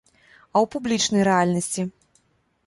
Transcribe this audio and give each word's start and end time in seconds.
А 0.55 0.57
ў 0.63 0.69
публічнай 0.75 1.27
рэальнасці? 1.29 1.87